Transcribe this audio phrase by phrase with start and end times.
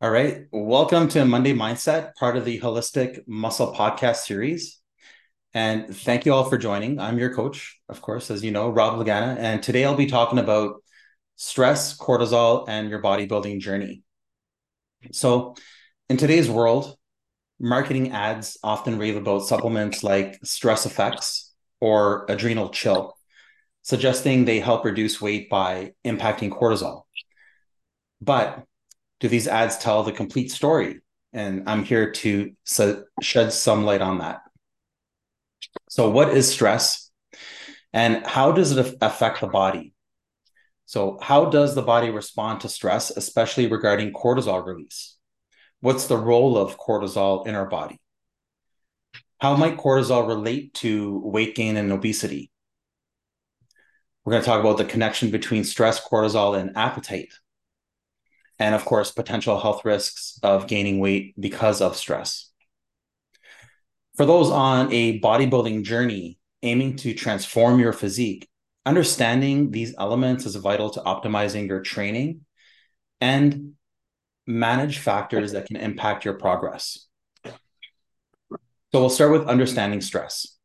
[0.00, 0.46] All right.
[0.52, 4.80] Welcome to Monday Mindset, part of the Holistic Muscle Podcast series.
[5.54, 7.00] And thank you all for joining.
[7.00, 9.36] I'm your coach, of course, as you know, Rob Lagana.
[9.36, 10.84] And today I'll be talking about
[11.34, 14.04] stress, cortisol, and your bodybuilding journey.
[15.10, 15.56] So,
[16.08, 16.96] in today's world,
[17.58, 23.16] marketing ads often rave about supplements like stress effects or adrenal chill,
[23.82, 27.02] suggesting they help reduce weight by impacting cortisol.
[28.20, 28.64] But
[29.20, 31.00] do these ads tell the complete story?
[31.32, 32.52] And I'm here to
[33.20, 34.40] shed some light on that.
[35.90, 37.10] So, what is stress
[37.92, 39.92] and how does it affect the body?
[40.86, 45.16] So, how does the body respond to stress, especially regarding cortisol release?
[45.80, 48.00] What's the role of cortisol in our body?
[49.40, 52.50] How might cortisol relate to weight gain and obesity?
[54.24, 57.32] We're going to talk about the connection between stress, cortisol, and appetite
[58.58, 62.50] and of course, potential health risks of gaining weight because of stress.
[64.16, 68.48] For those on a bodybuilding journey aiming to transform your physique,
[68.84, 72.40] understanding these elements is vital to optimizing your training
[73.20, 73.74] and
[74.46, 77.06] manage factors that can impact your progress.
[77.44, 80.56] So we'll start with understanding stress.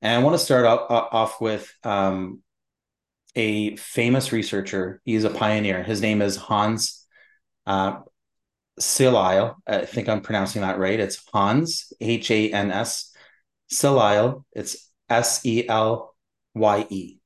[0.00, 2.42] And I want to start off, off with um,
[3.34, 5.00] a famous researcher.
[5.04, 5.82] He's a pioneer.
[5.82, 7.06] His name is Hans
[7.66, 8.00] uh.
[8.78, 10.98] I think I'm pronouncing that right.
[10.98, 13.14] It's Hans, H A N S,
[13.70, 14.42] Selye.
[14.52, 16.14] It's S E L
[16.54, 17.18] Y E.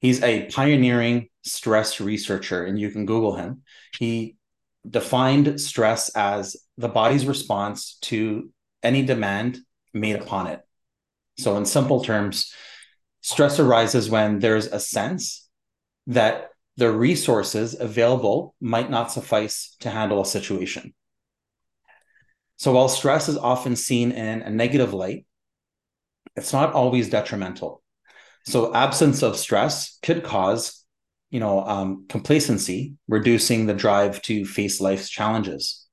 [0.00, 3.62] He's a pioneering stress researcher, and you can Google him.
[3.98, 4.36] He
[4.88, 8.50] defined stress as the body's response to
[8.82, 9.58] any demand
[9.94, 10.60] made upon it.
[11.38, 12.52] So, in simple terms,
[13.22, 15.48] Stress arises when there's a sense
[16.06, 20.92] that the resources available might not suffice to handle a situation.
[22.56, 25.26] So while stress is often seen in a negative light,
[26.36, 27.82] it's not always detrimental.
[28.44, 30.84] So absence of stress could cause,
[31.30, 35.86] you know, um, complacency, reducing the drive to face life's challenges.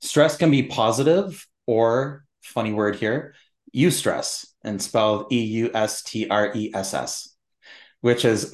[0.00, 3.34] Stress can be positive or, funny word here,
[3.74, 7.34] eustress, and spelled E U S T R E S S,
[8.00, 8.52] which is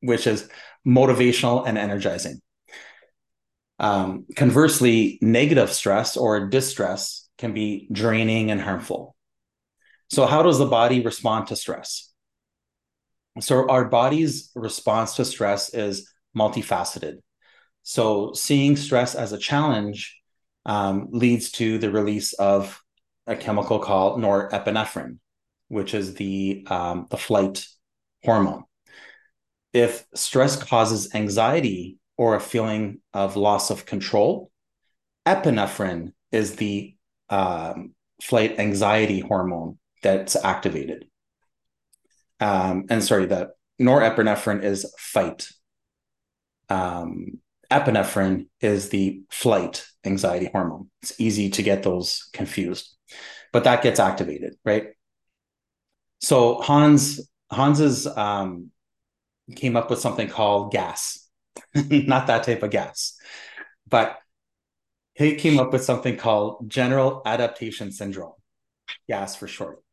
[0.00, 0.48] which is
[0.86, 2.40] motivational and energizing.
[3.78, 9.16] Um, conversely, negative stress or distress can be draining and harmful.
[10.10, 12.12] So, how does the body respond to stress?
[13.40, 17.16] So, our body's response to stress is multifaceted.
[17.82, 20.20] So, seeing stress as a challenge
[20.66, 22.80] um, leads to the release of
[23.26, 25.18] a chemical called norepinephrine,
[25.68, 27.66] which is the um, the flight
[28.24, 28.64] hormone.
[29.72, 34.50] If stress causes anxiety or a feeling of loss of control,
[35.26, 36.94] epinephrine is the
[37.28, 41.06] um, flight anxiety hormone that's activated.
[42.40, 45.48] Um, and sorry, that norepinephrine is fight.
[46.68, 50.90] Um, epinephrine is the flight anxiety hormone.
[51.02, 52.94] It's easy to get those confused
[53.54, 54.88] but that gets activated, right?
[56.20, 57.20] So Hans
[57.52, 58.72] Hans's um,
[59.54, 61.28] came up with something called gas,
[61.74, 63.16] not that type of gas,
[63.88, 64.18] but
[65.14, 68.32] he came up with something called general adaptation syndrome,
[69.08, 69.84] gas for short.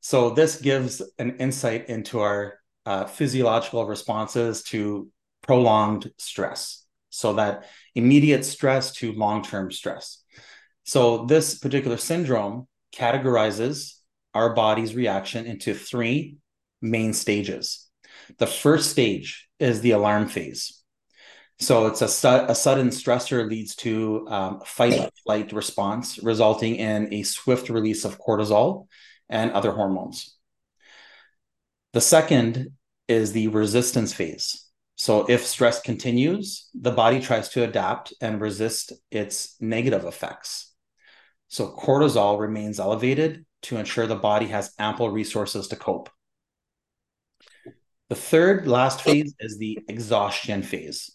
[0.00, 5.08] So this gives an insight into our uh, physiological responses to
[5.42, 6.84] prolonged stress.
[7.10, 10.22] So that immediate stress to long-term stress.
[10.84, 13.94] So this particular syndrome categorizes
[14.34, 16.36] our body's reaction into three
[16.80, 17.88] main stages.
[18.38, 20.82] The first stage is the alarm phase.
[21.60, 27.12] So it's a, su- a sudden stressor leads to um, fight flight response, resulting in
[27.12, 28.86] a swift release of cortisol
[29.28, 30.36] and other hormones.
[31.94, 32.72] The second
[33.08, 34.67] is the resistance phase.
[34.98, 40.74] So if stress continues, the body tries to adapt and resist its negative effects.
[41.46, 46.10] So cortisol remains elevated to ensure the body has ample resources to cope.
[48.08, 51.12] The third last phase is the exhaustion phase.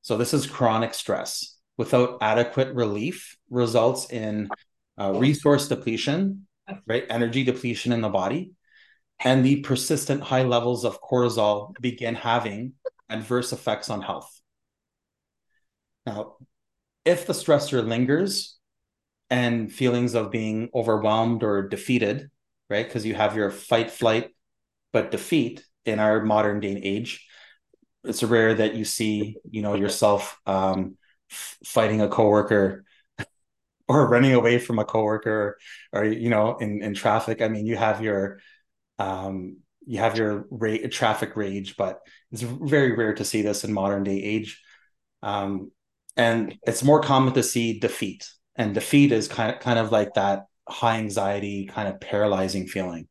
[0.00, 4.48] So this is chronic stress without adequate relief results in
[4.98, 6.46] uh, resource depletion,
[6.86, 7.04] right?
[7.10, 8.52] Energy depletion in the body.
[9.20, 12.72] And the persistent high levels of cortisol begin having
[13.12, 14.40] adverse effects on health.
[16.06, 16.36] Now,
[17.04, 18.58] if the stressor lingers,
[19.30, 22.30] and feelings of being overwhelmed or defeated,
[22.70, 22.86] right?
[22.86, 24.30] Because you have your fight, flight,
[24.92, 27.26] but defeat in our modern day and age.
[28.04, 30.96] it's rare that you see you know yourself um,
[31.64, 32.84] fighting a coworker
[33.88, 35.58] or running away from a coworker
[35.92, 38.40] or, or you know in in traffic i mean you have your
[38.98, 42.00] um you have your ra- traffic rage but
[42.30, 44.60] it's very rare to see this in modern day age.
[45.22, 45.70] Um
[46.16, 50.14] and it's more common to see defeat and defeat is kind of kind of like
[50.14, 53.08] that high anxiety kind of paralyzing feeling.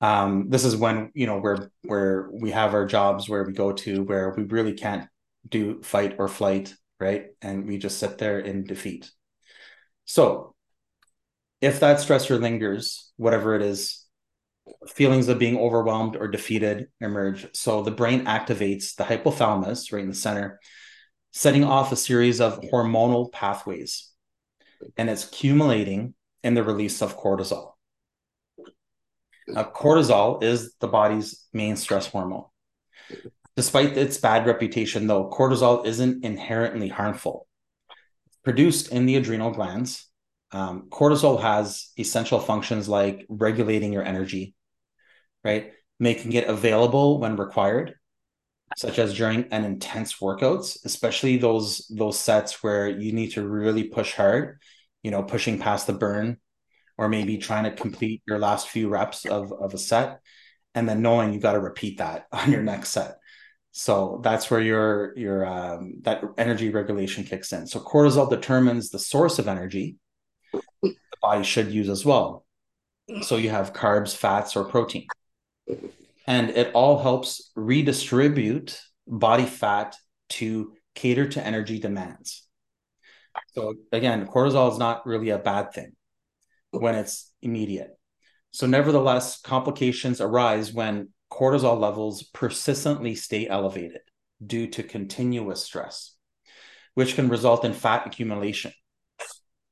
[0.00, 3.72] Um, this is when you know where where we have our jobs where we go
[3.72, 5.08] to where we really can't
[5.48, 7.26] do fight or flight right?
[7.42, 9.10] And we just sit there in defeat.
[10.04, 10.54] So
[11.60, 14.04] if that stressor lingers whatever it is
[14.88, 20.08] feelings of being overwhelmed or defeated emerge so the brain activates the hypothalamus right in
[20.08, 20.60] the center
[21.32, 24.10] setting off a series of hormonal pathways
[24.96, 27.72] and it's accumulating in the release of cortisol
[29.54, 32.44] uh, cortisol is the body's main stress hormone.
[33.56, 37.46] Despite its bad reputation, though, cortisol isn't inherently harmful.
[38.44, 40.06] Produced in the adrenal glands,
[40.52, 44.54] um, cortisol has essential functions like regulating your energy,
[45.44, 45.72] right?
[45.98, 47.94] Making it available when required,
[48.76, 53.84] such as during an intense workouts, especially those those sets where you need to really
[53.84, 54.60] push hard,
[55.02, 56.38] you know, pushing past the burn
[56.96, 60.20] or maybe trying to complete your last few reps of, of a set
[60.74, 63.16] and then knowing you got to repeat that on your next set.
[63.72, 67.66] So that's where your your um, that energy regulation kicks in.
[67.66, 69.96] So cortisol determines the source of energy
[70.82, 72.44] the body should use as well.
[73.22, 75.06] So you have carbs fats or protein
[76.26, 79.96] and it all helps redistribute body fat
[80.28, 82.46] to cater to energy demands
[83.54, 85.92] so again cortisol is not really a bad thing
[86.70, 87.90] when it's immediate.
[88.50, 94.00] So, nevertheless, complications arise when cortisol levels persistently stay elevated
[94.44, 96.14] due to continuous stress,
[96.94, 98.72] which can result in fat accumulation,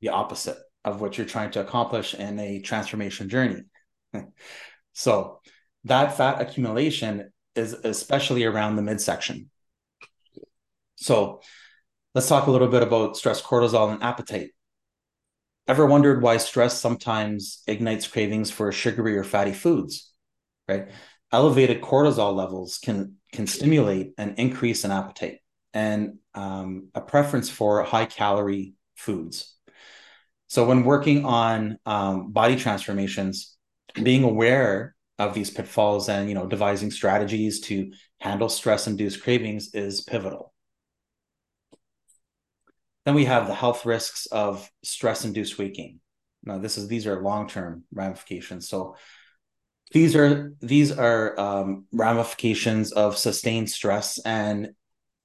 [0.01, 3.63] the opposite of what you're trying to accomplish in a transformation journey.
[4.93, 5.41] so,
[5.87, 9.49] that fat accumulation is especially around the midsection.
[10.95, 11.41] So,
[12.15, 14.51] let's talk a little bit about stress cortisol and appetite.
[15.67, 20.11] Ever wondered why stress sometimes ignites cravings for sugary or fatty foods?
[20.67, 20.89] Right?
[21.31, 25.39] Elevated cortisol levels can can stimulate an increase in appetite
[25.73, 29.53] and um, a preference for high calorie foods.
[30.47, 33.57] So when working on um, body transformations,
[34.01, 39.73] being aware of these pitfalls and you know devising strategies to handle stress induced cravings
[39.73, 40.53] is pivotal
[43.07, 46.01] then we have the health risks of stress-induced waking.
[46.43, 48.67] Now, this is these are long-term ramifications.
[48.67, 48.97] So
[49.93, 54.71] these are these are um, ramifications of sustained stress, and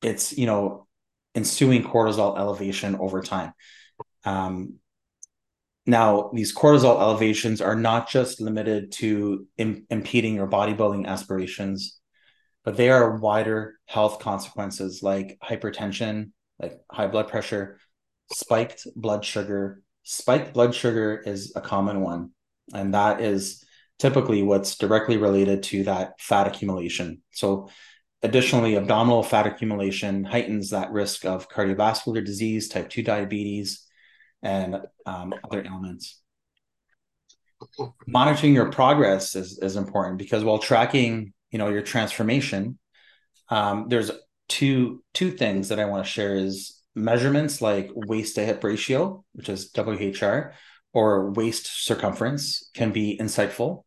[0.01, 0.87] it's you know
[1.35, 3.53] ensuing cortisol elevation over time.
[4.25, 4.75] Um,
[5.85, 11.99] now, these cortisol elevations are not just limited to Im- impeding your bodybuilding aspirations,
[12.65, 16.31] but they are wider health consequences like hypertension,
[16.61, 17.81] like high blood pressure,
[18.33, 19.83] spiked blood sugar.
[20.05, 22.31] Spiked blood sugar is a common one,
[22.73, 23.65] and that is
[23.99, 27.23] typically what's directly related to that fat accumulation.
[27.33, 27.71] So,
[28.23, 33.87] additionally, abdominal fat accumulation heightens that risk of cardiovascular disease, type 2 diabetes,
[34.43, 36.21] and um, other ailments.
[38.07, 42.79] Monitoring your progress is, is important because while tracking, you know, your transformation,
[43.49, 44.11] um, there's
[44.49, 49.25] two two things that I want to share is measurements like waist to hip ratio,
[49.33, 50.53] which is WHR,
[50.93, 53.85] or waist circumference can be insightful.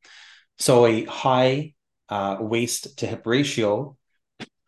[0.57, 1.73] So a high
[2.09, 3.97] uh, waist to hip ratio,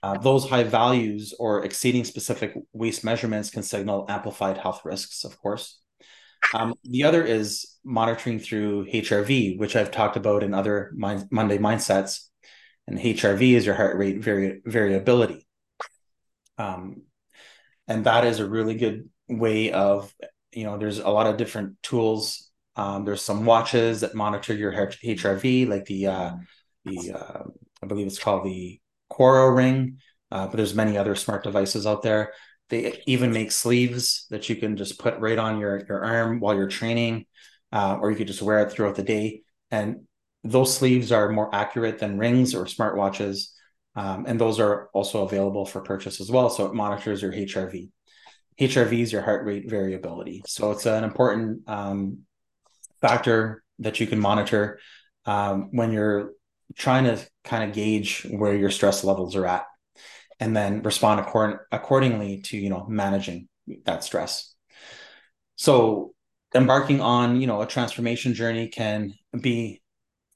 [0.04, 5.40] uh, those high values or exceeding specific waist measurements can signal amplified health risks, of
[5.40, 5.80] course.
[6.54, 12.28] Um, the other is monitoring through HRV, which I've talked about in other Monday mindsets.
[12.88, 15.46] And HRV is your heart rate vari- variability.
[16.58, 17.04] Um,
[17.88, 20.14] and that is a really good way of,
[20.54, 22.50] you know, there's a lot of different tools.
[22.76, 26.32] Um, there's some watches that monitor your HRV, like the, uh,
[26.86, 27.44] the uh,
[27.82, 28.80] I believe it's called the
[29.12, 30.00] Oura Ring,
[30.32, 32.34] uh, but there's many other smart devices out there.
[32.70, 36.56] They even make sleeves that you can just put right on your, your arm while
[36.56, 37.26] you're training,
[37.72, 39.42] uh, or you could just wear it throughout the day.
[39.72, 40.08] And
[40.44, 43.50] those sleeves are more accurate than rings or smartwatches.
[43.96, 46.50] Um, and those are also available for purchase as well.
[46.50, 47.90] So it monitors your HRV.
[48.60, 50.44] HRV is your heart rate variability.
[50.46, 52.20] So it's an important um,
[53.02, 54.80] factor that you can monitor
[55.26, 56.32] um, when you're
[56.76, 59.66] trying to kind of gauge where your stress levels are at
[60.40, 63.48] and then respond accord- accordingly to you know managing
[63.86, 64.54] that stress.
[65.56, 66.14] So
[66.54, 69.82] embarking on you know a transformation journey can be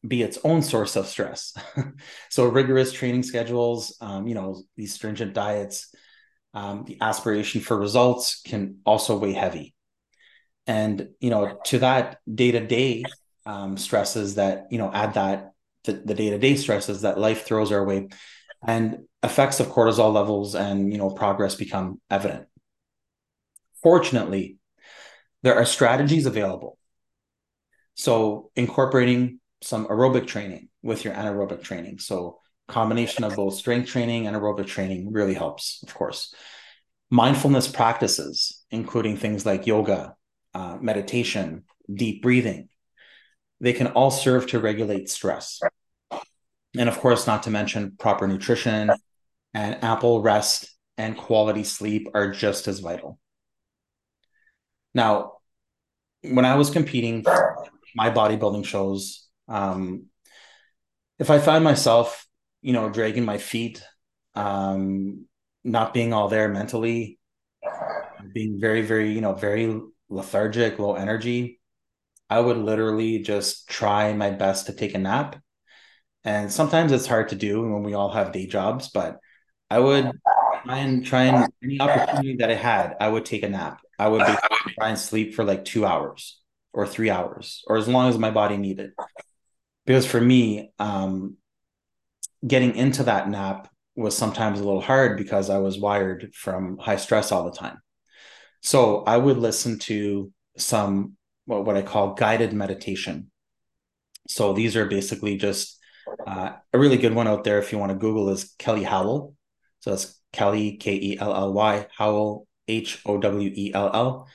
[0.06, 1.54] be its own source of stress.
[2.30, 5.94] So rigorous training schedules um, you know these stringent diets
[6.54, 9.74] um, the aspiration for results can also weigh heavy.
[10.68, 13.06] And you know to that day-to-day
[13.46, 15.51] um, stresses that you know add that
[15.84, 18.10] the, day-to-day stresses that life throws our way.
[18.66, 22.48] And effects of cortisol levels and you know progress become evident.
[23.82, 24.58] Fortunately
[25.44, 26.78] there are strategies available.
[27.96, 32.00] So incorporating some aerobic training with your anaerobic training.
[32.00, 36.34] So combination of both strength training and aerobic training really helps of course.
[37.10, 40.16] Mindfulness practices including things like yoga
[40.54, 42.70] uh, meditation deep breathing
[43.62, 45.62] they can all serve to regulate stress
[46.78, 48.92] and of course, not to mention proper nutrition
[49.54, 53.20] and ample rest and quality sleep are just as vital.
[54.94, 55.34] Now,
[56.22, 57.26] when I was competing
[57.96, 60.06] my bodybuilding shows, um,
[61.20, 62.26] if I find myself,
[62.62, 63.84] you know, dragging my feet,
[64.36, 65.26] um,
[65.64, 67.20] not being all there mentally,
[68.34, 71.60] being very, very, you know, very lethargic, low energy,
[72.32, 75.36] I would literally just try my best to take a nap.
[76.24, 79.18] And sometimes it's hard to do when we all have day jobs but
[79.72, 80.12] i would
[80.64, 83.82] try and try and any opportunity that i had i would take a nap.
[83.98, 86.40] I would try and sleep for like two hours
[86.74, 88.92] or three hours or as long as my body needed.
[89.86, 91.38] Because for me um,
[92.46, 96.96] getting into that nap was sometimes a little hard because i was wired from high
[96.96, 97.80] stress all the time.
[98.62, 103.32] So i would listen to some what, what i call guided meditation
[104.28, 105.82] so these are basically just
[106.26, 109.36] uh, a really good one out there, if you want to Google, is Kelly Howell.
[109.80, 114.28] So that's Kelly K E L L Y Howell H O W E L L.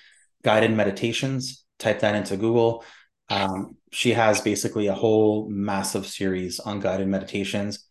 [0.43, 1.65] Guided meditations.
[1.79, 2.85] Type that into Google.
[3.29, 7.85] Um, she has basically a whole massive series on guided meditations.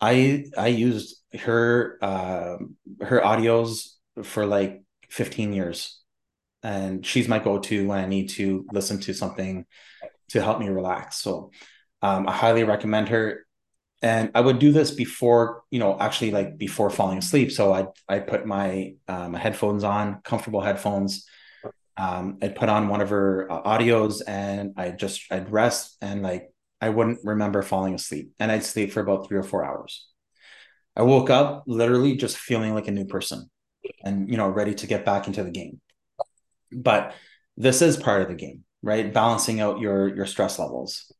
[0.00, 2.56] I I used her uh,
[3.00, 6.00] her audios for like 15 years,
[6.62, 9.66] and she's my go to when I need to listen to something
[10.30, 11.18] to help me relax.
[11.18, 11.50] So
[12.02, 13.46] um, I highly recommend her.
[14.02, 17.50] And I would do this before, you know, actually like before falling asleep.
[17.50, 21.26] So I I put my um, headphones on, comfortable headphones.
[21.96, 26.22] Um, I'd put on one of her uh, audios, and I just I'd rest, and
[26.22, 30.06] like I wouldn't remember falling asleep, and I'd sleep for about three or four hours.
[30.94, 33.50] I woke up literally just feeling like a new person,
[34.04, 35.80] and you know, ready to get back into the game.
[36.72, 37.14] But
[37.56, 39.12] this is part of the game, right?
[39.12, 41.12] Balancing out your your stress levels.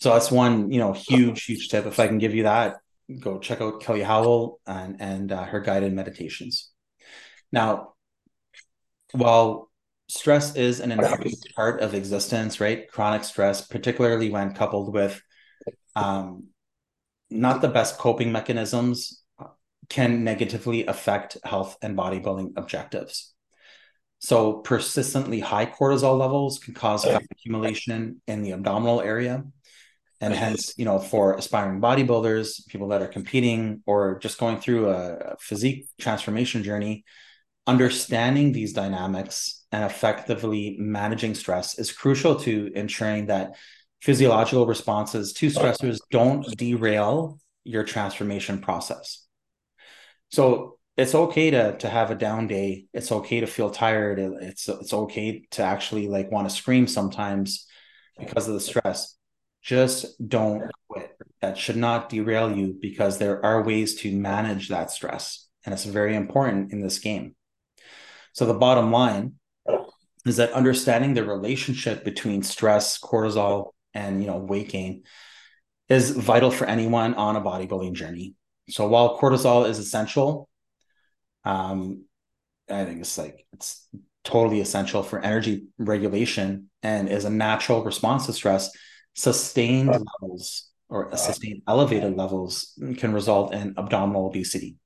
[0.00, 1.86] So that's one, you know, huge, huge tip.
[1.86, 2.76] If I can give you that,
[3.20, 6.70] go check out Kelly Howell and and uh, her guided meditations.
[7.50, 7.94] Now,
[9.12, 9.70] while
[10.08, 12.88] stress is an inherent part of existence, right?
[12.90, 15.20] Chronic stress, particularly when coupled with
[15.96, 16.48] um,
[17.30, 19.22] not the best coping mechanisms,
[19.88, 23.34] can negatively affect health and bodybuilding objectives.
[24.20, 29.44] So, persistently high cortisol levels can cause accumulation in the abdominal area,
[30.20, 34.90] and hence you know for aspiring bodybuilders people that are competing or just going through
[34.90, 37.04] a physique transformation journey
[37.68, 43.56] understanding these dynamics and effectively managing stress is crucial to ensuring that
[44.00, 49.26] physiological responses to stressors don't derail your transformation process.
[50.30, 54.68] So it's okay to to have a down day it's okay to feel tired it's
[54.68, 57.66] it's okay to actually like want to scream sometimes
[58.18, 59.18] because of the stress
[59.62, 61.16] just don't quit.
[61.42, 65.46] That should not derail you because there are ways to manage that stress.
[65.64, 67.34] And it's very important in this game.
[68.32, 69.34] So the bottom line
[70.24, 75.02] is that understanding the relationship between stress, cortisol, and you know, weight gain
[75.88, 78.34] is vital for anyone on a bodybuilding journey.
[78.70, 80.48] So while cortisol is essential,
[81.48, 82.04] um,
[82.68, 83.88] I think it's like it's
[84.22, 88.70] totally essential for energy regulation and is a natural response to stress
[89.14, 94.76] sustained levels or sustained elevated levels can result in abdominal obesity.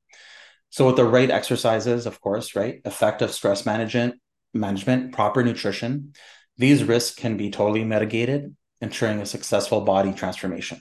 [0.70, 4.14] So with the right exercises, of course, right, effective stress management,
[4.54, 6.12] management, proper nutrition,
[6.56, 10.80] these risks can be totally mitigated, ensuring a successful body transformation.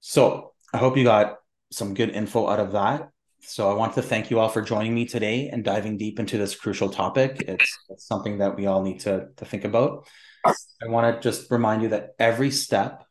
[0.00, 1.38] So I hope you got
[1.72, 3.10] some good info out of that.
[3.40, 6.36] So I want to thank you all for joining me today and diving deep into
[6.36, 7.44] this crucial topic.
[7.46, 10.06] It's, it's something that we all need to, to think about.
[10.44, 10.52] I
[10.86, 13.06] want to just remind you that every step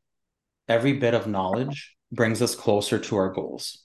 [0.68, 3.84] every bit of knowledge brings us closer to our goals.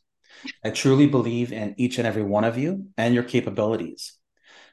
[0.65, 4.15] I truly believe in each and every one of you and your capabilities.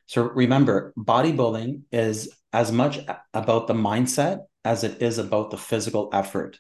[0.06, 3.00] So remember, bodybuilding is as much
[3.34, 6.60] about the mindset as it is about the physical effort.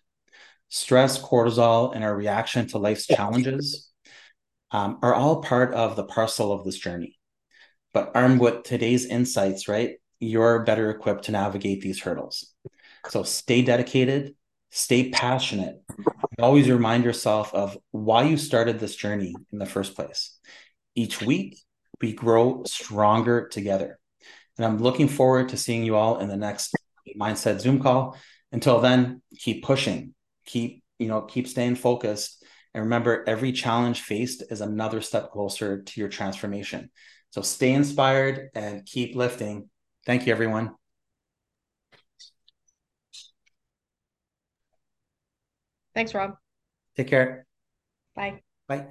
[0.70, 3.87] Stress, cortisol, and our reaction to life's challenges
[4.72, 7.18] um, are all part of the parcel of this journey.
[7.94, 12.54] But armed with today's insights, right, you're better equipped to navigate these hurdles.
[13.10, 14.36] So stay dedicated,
[14.72, 15.82] stay passionate.
[16.40, 20.38] Always remind yourself of why you started this journey in the first place.
[20.96, 21.60] Each week,
[22.02, 24.00] we grow stronger together.
[24.58, 26.76] And I'm looking forward to seeing you all in the next
[27.20, 28.18] Mindset Zoom call.
[28.52, 30.14] Until then, keep pushing,
[30.46, 32.44] keep, you know, keep staying focused.
[32.74, 36.90] And remember, every challenge faced is another step closer to your transformation.
[37.32, 39.70] So stay inspired and keep lifting.
[40.06, 40.76] Thank you, everyone.
[45.94, 46.36] Thanks, Rob.
[46.96, 47.46] Take care.
[48.16, 48.42] Bye.
[48.68, 48.88] Bye.